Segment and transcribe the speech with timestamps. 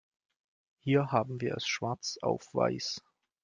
[0.79, 3.03] Hier haben wir es schwarz auf weiß.